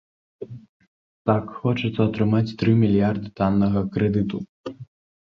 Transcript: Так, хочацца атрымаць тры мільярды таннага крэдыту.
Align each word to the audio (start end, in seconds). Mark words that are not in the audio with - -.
Так, 1.31 1.43
хочацца 1.59 2.01
атрымаць 2.07 2.55
тры 2.65 2.71
мільярды 2.83 3.27
таннага 3.41 3.89
крэдыту. 3.95 4.45